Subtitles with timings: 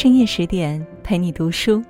[0.00, 1.84] 深夜十点陪你读书，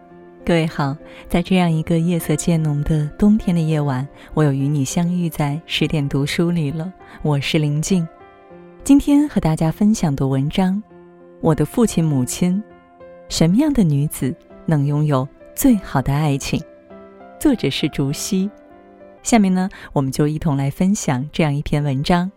[0.45, 0.97] 各位好，
[1.29, 4.05] 在这样一个夜色渐浓的冬天的夜晚，
[4.35, 6.93] 我又与你相遇在十点读书里了。
[7.23, 8.05] 我是林静，
[8.83, 10.75] 今天和大家分享的文章
[11.41, 12.61] 《我的父亲母亲》，
[13.29, 14.35] 什么样的女子
[14.67, 16.61] 能拥有最好的爱情？
[17.39, 18.51] 作者是竹溪。
[19.23, 22.29] 下面呢，我们就一同来分享这样一篇文章。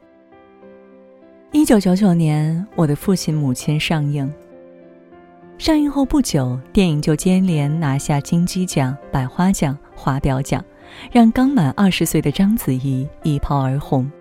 [1.51, 4.31] 一九九九年，我的父亲母亲上映。
[5.57, 10.63] 上映后不久，电影就接连拿下金鸡奖、百花奖、华表奖，
[11.11, 14.11] 让刚满二十岁的章子怡一炮而红。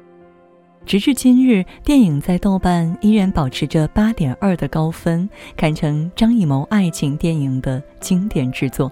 [0.87, 8.91] 直至今日，电影在豆瓣依然保持着八点二的高分，堪称张艺谋爱情电影的经典之作。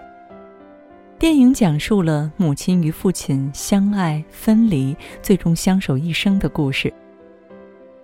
[1.17, 6.91] 电影讲述了母亲与父亲相爱、分离，最终相守一生的故事。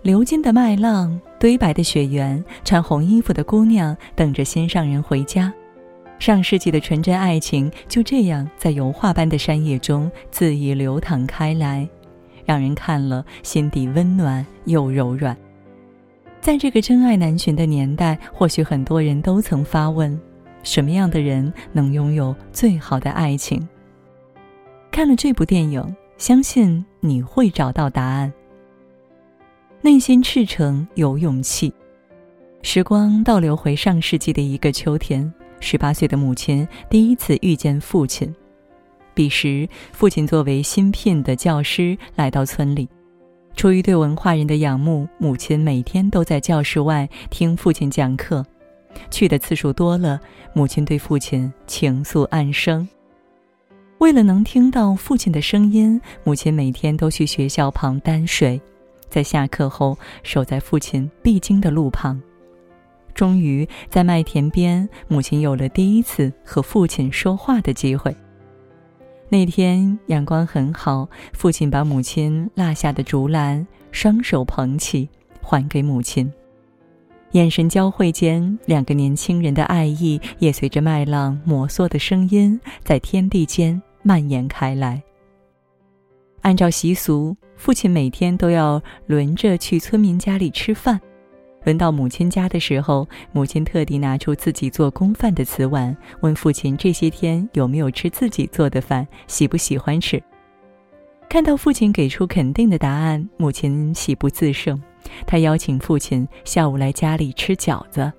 [0.04, 5.52] 流金的麦浪，堆白的雪原，穿红衣服的姑娘等着心上人回家。
[6.20, 11.88] 上世纪的纯真爱情就这样在油画般的山野中恣意流淌开来，
[12.46, 15.36] 让人看了心底温暖又柔软。
[16.40, 20.18] 在这个真爱难寻的年代，或许很多人都曾发问：
[20.64, 23.68] 什么样的人能拥有最好的爱情？
[24.92, 28.32] 看了这部电影，相信你会找到答案。
[29.88, 31.74] 内心赤诚，有勇气。
[32.62, 38.36] 时光倒流回上世纪的一个秋天，十八岁的母亲第一次遇见父亲。
[39.14, 42.90] 彼时，父亲作为新聘的教师来到村里，
[43.56, 48.46] 出于对文化人的仰慕，母亲每天都在教室外听父亲讲课。
[49.10, 50.20] 去的次数多了，
[50.52, 52.86] 母亲对父亲情愫暗生。
[54.00, 58.60] 为了能听到父亲的声音，母亲每天都去学校旁担水。
[59.10, 62.22] 在下课后，守在父亲必经的路旁。
[63.14, 68.16] 终于在麦田边，母亲有了第一次和父亲说话的机会。
[69.30, 75.10] 那天阳光很好，父亲把母亲落下的竹篮双手捧起，
[75.42, 76.32] 还给母亲。
[77.32, 85.04] 眼神交汇间，两个年轻人的爱意也随着麦浪摩挲的声音，在天地间蔓延开来。
[86.48, 87.36] 按照习俗。
[87.58, 90.98] 父亲每天都要轮着去村民家里吃饭，
[91.66, 100.24] 轮到母亲家的时候，母亲特地拿出自己做公饭的瓷碗，问父亲这些天有没有吃自己做的饭，喜不喜欢吃。
[101.28, 104.82] 看到父亲给出肯定的答案，母亲喜不自胜，
[105.26, 108.10] 她邀请父亲下午来家里吃饺子。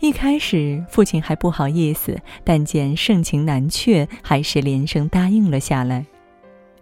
[0.00, 6.04] 一开始，父亲还不好意思，但见盛情难却，还是连声答应了下来。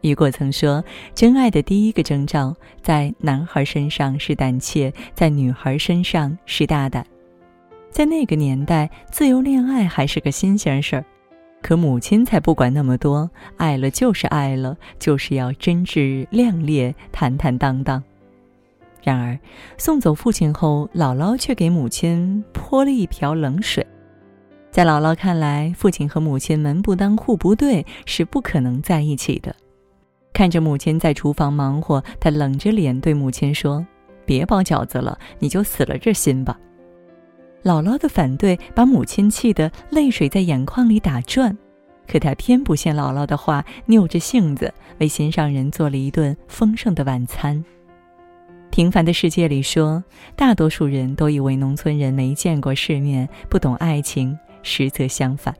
[0.03, 0.84] 雨果曾说
[1.15, 7.05] ：“真爱的第一个征兆，在男孩身上是胆怯，在女孩身上是大胆。
[7.91, 11.05] 在那个年代，自由恋爱还是个新鲜事儿，
[11.62, 18.03] 可母亲才不管那么多，爱了就是爱了，就是要真挚亮烈、坦坦荡荡。
[19.03, 19.39] 然而，
[19.78, 23.84] 送走父亲后，姥姥却给母亲泼了一瓢冷水。
[24.71, 29.57] 在姥姥看来，父亲和母亲门不当户不对，是不可能在一起的。”
[30.37, 33.83] 看着母亲在厨房忙活，他冷着脸对母亲说
[34.27, 36.61] ：“别包饺子了，你就死了这心吧。”
[37.65, 41.57] 姥姥的反对把母亲气得泪水在眼眶里打转，
[42.07, 47.65] 可她偏不信姥姥的话，拗着性子为心上人做了一顿丰盛的晚餐。
[48.71, 50.05] 平凡的世界里说，
[50.37, 55.55] 大多数人都以为农村人没见过世面，不懂爱情，实则相反，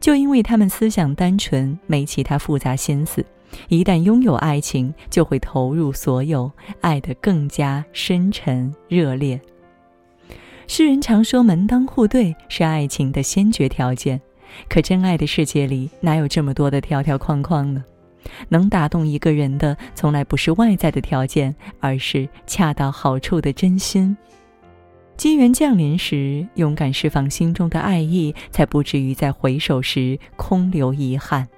[0.00, 3.24] 就因为他们思想单纯，没其他复杂心思。
[3.68, 6.50] 一旦拥有爱情，就会投入所有，
[6.80, 9.40] 爱得更加深沉热烈。
[10.66, 14.20] 世人常说门当户对是爱情的先决条件，
[14.68, 17.84] 可真爱的世界里哪有这么多的条条框框呢？
[18.48, 24.16] 能打动一个人的，从来不是外在的条件，而是恰到好处的真心。
[25.16, 31.48] 机缘降临时，勇敢释放心中的爱意，才不至于在回首时空留遗憾。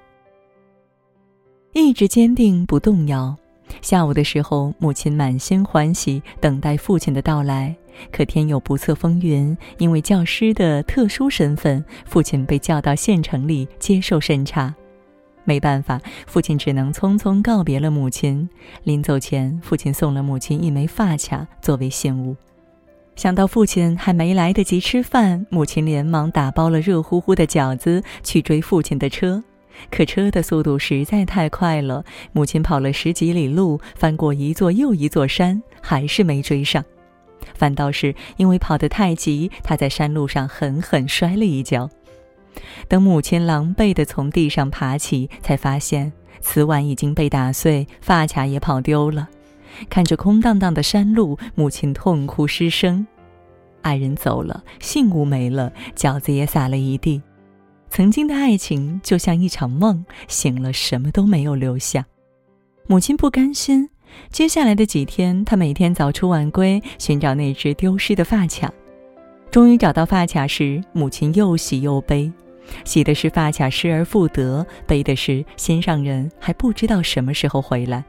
[1.73, 3.35] 意志坚定不动摇。
[3.81, 7.75] 下午的时候，母亲满心欢喜等待父亲的到来。
[8.11, 14.73] 可天有不测风云，因为教师的特殊身份，父亲被叫到县城里接受审查。
[15.45, 18.47] 没办法，父亲只能匆匆告别了母亲。
[18.83, 22.35] 临走前，父亲送了母亲一枚发卡作为信物。
[23.15, 29.43] 想到父亲还没来得及吃饭，母亲连忙打包了热乎乎的饺子去追父亲的车。
[29.91, 36.83] 可车的速度实在太快了，母亲跑了十几里路，翻过一座又一座山，还是没追上。
[37.55, 41.89] 反倒是因为跑得太急，他在山路上狠狠摔了一跤。
[42.87, 49.29] 等母亲狼狈地从地上爬起，才发现瓷碗已经被打碎，发卡也跑丢了。
[49.89, 53.05] 看着空荡荡的山路，母亲痛哭失声。
[53.81, 57.21] 爱人走了，信物没了，饺子也撒了一地。
[57.95, 62.03] 曾经的爱情就像一场梦，醒了什么都没有留下。
[62.87, 63.87] 母亲不甘心，
[64.31, 68.73] 接下来的几天，她每天早出晚归，寻找那只丢失的发卡。
[69.51, 72.33] 终于找到发卡时，母亲又喜又悲。
[72.83, 78.03] 喜的是发卡失而复得，悲的是心上人还不知道什么时候回来。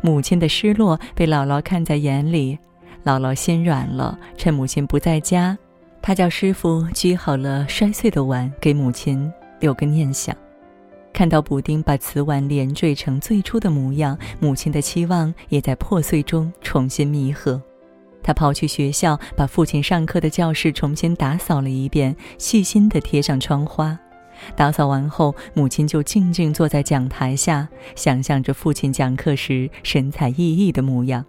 [0.00, 2.58] 母亲的失落被姥姥看在眼里，
[3.04, 5.56] 姥姥心软了，趁母亲不在家，
[6.00, 9.30] 他叫师傅掬好了摔碎的碗，给母亲
[9.60, 10.34] 留个念想。
[11.12, 17.60] 看到补丁把瓷碗连缀成最初的模样，母亲的期望也在破碎中重新弥合。
[18.22, 23.98] 他跑去学校，把父亲上课的教室重新打扫了一遍，细心地贴上窗花。
[24.54, 31.24] 打扫完后，母亲就静静坐在讲台下，想象着父亲讲课时神采奕奕的模样。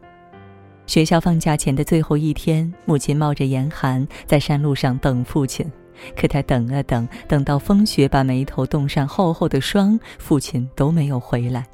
[0.89, 5.63] 学校放假前的最后一天，母亲冒着严寒在山路上等父亲。
[6.17, 11.67] 可她等啊等，等到风雪把眉头冻上厚厚的霜，父亲都没有回来。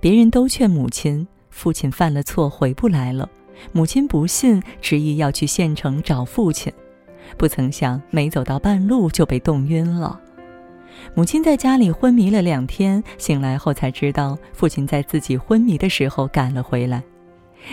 [0.00, 3.28] 别人都劝母亲，父亲犯了错回不来了。
[3.70, 6.72] 母亲不信，执意要去县城找父亲。
[7.36, 10.18] 不曾想，没走到半路就被冻晕了。
[11.14, 17.02] 母亲在家里昏迷了两天，醒来后才知道，父亲在自己昏迷的时候赶了回来。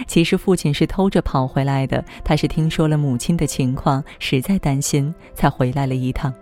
[0.07, 6.33] 其实父亲是偷着跑回来的，他是听说了母亲的情况，实在担心，才回来了一趟。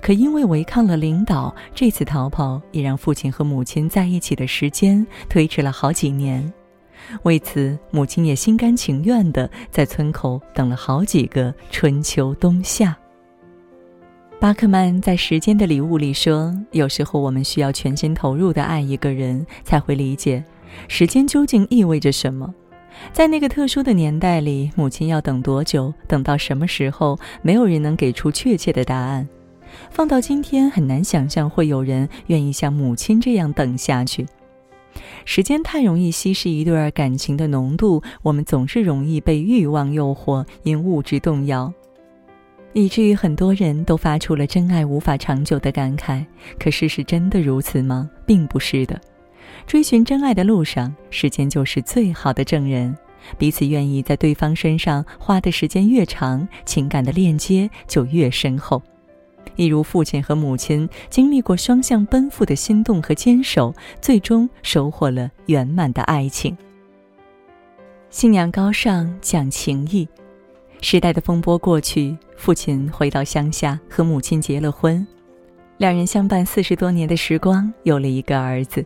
[0.00, 6.52] 可因为违抗了领导，这次逃跑也让父亲和母亲在一起的时间推迟了好几年。
[7.22, 12.96] 为此，母亲也心甘情愿地在村口等了好几个春秋冬夏。
[14.40, 20.44] 巴克曼在《时间的礼物》里说：“有时候我们需要全心投入地爱一个人，才会理解
[20.88, 22.52] 时间究竟意味着什么。”
[23.12, 29.26] 在那个特殊的年代里，母亲要等多久，等到什么时候，没有人能给出确切的答案。
[29.90, 34.26] 放到今天，很难想象会有人愿意像母亲这样等下去。
[35.24, 41.70] 时间太容易稀释一段感情的浓度，我们总是容易被欲望诱惑，因物质动摇，
[42.72, 46.24] 以至于很多人都发出了真爱无法长久的感慨。
[46.58, 48.08] 可事实真的如此吗？
[48.24, 48.98] 并不是的。
[49.66, 52.96] 追寻真爱的路上，时间就是最好的证人。
[53.38, 58.80] 彼此愿意在对方身上花的时间越长，情感的链接就越深厚。
[59.56, 66.56] 一如父亲和母亲经历过双向奔赴的心动和坚守，最终收获了圆满的爱情。
[68.10, 70.06] 信仰高尚，讲情义。
[70.82, 75.04] 时代的风波过去，父亲回到乡下和母亲结了婚，
[75.78, 78.84] 两人相伴四十多年的时光，有了一个儿子。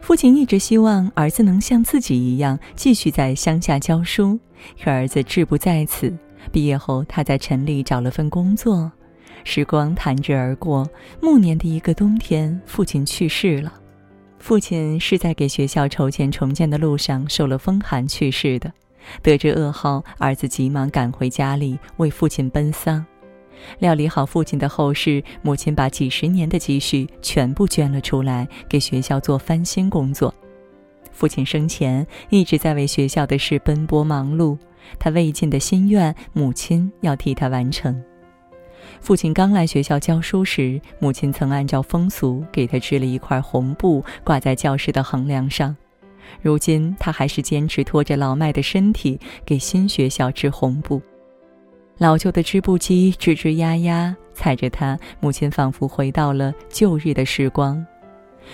[0.00, 4.38] 父亲一直希望儿子能像自己一样继续在乡下教书，
[4.82, 6.16] 可儿子志不在此。
[6.50, 8.90] 毕业后，他在城里找了份工作。
[9.44, 10.88] 时光弹指而过，
[11.20, 13.72] 暮年的一个冬天，父亲去世了。
[14.38, 18.72] 父亲是在给学校筹钱重建的路上受了风寒去世的。
[19.22, 23.04] 得知噩耗，儿子急忙赶回家里为父亲奔丧。
[23.78, 30.34] 料理好父亲的后事，母亲把几十年的积蓄全部捐了出来，给学校做翻新工作。
[31.12, 34.56] 父亲生前一直在为学校的事奔波忙碌，
[34.98, 38.00] 他未尽的心愿，母亲要替他完成。
[39.00, 45.76] 父亲刚来学校教书时，母亲曾按照风俗给他织了一块红布，挂在教室的横梁上。
[46.40, 51.00] 如今，他还是坚持拖着老迈的身体给新学校织红布。
[51.98, 57.84] 老旧的织布机吱吱呀呀，踩着它，母亲仿佛回到了旧日的时光。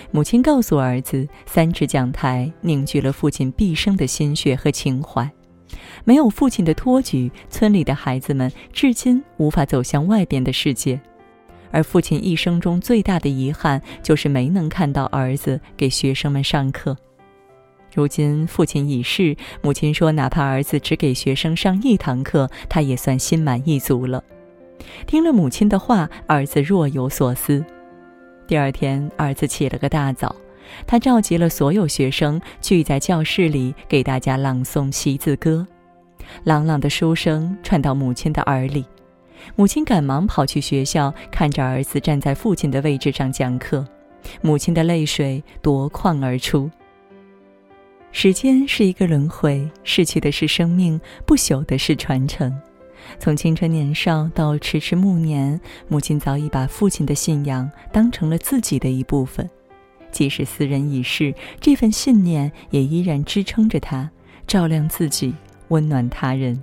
[0.09, 5.29] 母亲告诉儿子：“三尺讲台凝聚了父亲毕生的心血和情怀。”
[6.03, 10.99] 没有父亲的托举，村里的孩子们至今无法走向外边的世界，
[11.71, 16.97] 而父亲一生中最大的遗憾就是没能看到儿子给学生们上课。
[17.95, 24.21] 如今父亲已逝，母亲说，哪怕儿子只给学生上一堂课，他也算心满意足了。
[25.07, 27.63] 听了母亲的话，儿子若有所思。
[28.45, 30.35] 第二天，儿子起了个大早，
[30.85, 35.65] 他召集了所有学生，聚在教室里给大家朗诵习字歌。
[36.43, 38.83] 朗朗的书声传到母亲的耳里，
[39.55, 43.87] 母亲赶忙跑去学校，看着儿子站在父亲的位置上讲课，
[44.41, 46.69] 母亲的泪水夺眶而出。
[48.17, 52.57] 时间是一个轮回，逝去的是生命，不朽的是传承。
[53.19, 59.47] 从青春年少到迟迟暮年，母亲早已把父亲的信仰当成了自己的一部分。
[60.13, 64.09] 即使斯人已逝，这份信念也依然支撑着他，
[64.47, 65.35] 照亮自己，
[65.67, 66.57] 温暖他人。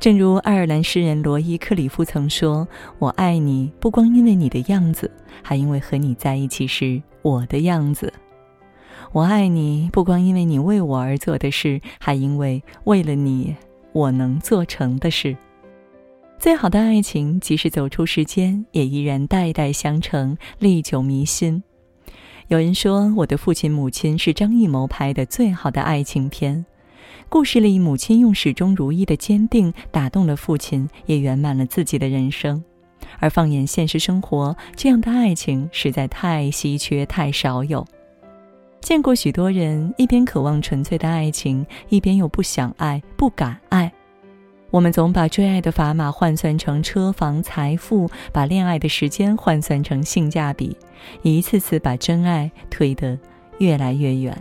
[0.00, 2.66] 正如爱尔兰诗人罗伊·克里夫曾说
[2.98, 5.10] ：“我爱你，不光因为你的样子，
[5.42, 8.10] 还因为和你在一起时我的样子。”
[9.16, 13.56] 我爱你，不光因为你为我而做的事，还因为为了你，
[13.92, 15.34] 我能做成的事。
[16.38, 21.62] 最好的爱情，即使走出时间，也依然代代相承，历久弥新。
[22.48, 26.66] 有人说，我的父亲母亲是张艺谋拍的最好的爱情片。
[27.30, 32.62] 故事里，母亲用始终如一的坚定打动了父亲，也圆满了自己的人生。
[33.18, 37.86] 而放眼现实生活，这样的爱情实在太稀缺，太少有。
[38.86, 43.92] 见过许多人一边渴望纯粹的爱情，一边又不想爱、不敢爱。
[44.70, 50.76] 我们总把追爱的砝码换算成车房、财富，把恋爱的时间换算成性价比，
[51.22, 53.18] 一次次把真爱推得
[53.58, 54.40] 越来越远。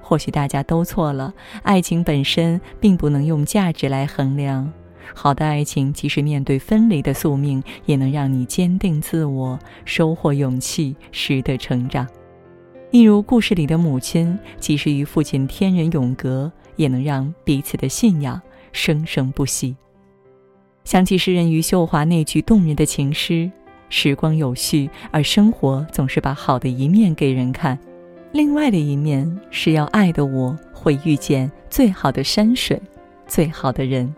[0.00, 4.72] 或许大家都错了，爱情本身并不能用价值来衡量。
[5.12, 12.08] 好的爱情，即使面对分离的宿命，也能让你坚定自我，收获勇气，识得成长。
[12.90, 18.40] 一如故事里的母亲，即使与父亲天人永隔，也能让彼此的信仰
[18.72, 19.76] 生生不息。
[20.84, 23.50] 想起诗人余秀华那句动人的情诗
[23.90, 27.78] ：“时光有序，而生活总是把好的一面给人看，
[28.32, 32.80] 另外的一面是要爱的我会遇见最好的山水，
[33.26, 34.14] 最好的人。”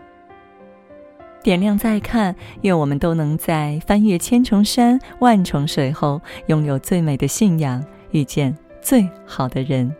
[1.43, 7.83] 点亮再看，愿我们都能在翻越千重山、万重水后，拥有最美的信仰。
[8.11, 9.93] 遇见最好的人。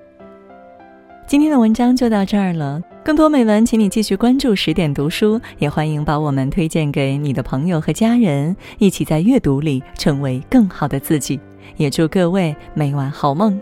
[1.28, 11.40] 今天的文章就到这儿了，更多美文，请你继续关注十点读书，也欢迎把我们推荐给你的朋友和家人，一起在阅读里成为更好的自己。
[11.78, 13.58] 也祝各位每晚好梦，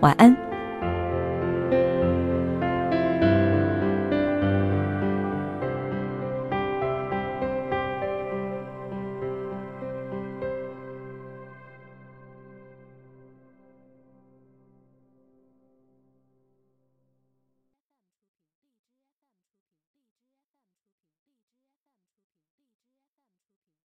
[0.00, 0.41] 晚安。